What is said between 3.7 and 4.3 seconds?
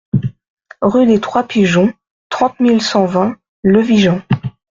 Vigan